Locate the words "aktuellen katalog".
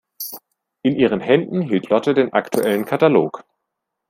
2.33-3.45